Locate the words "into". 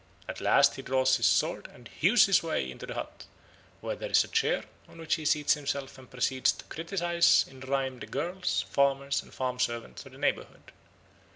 2.71-2.87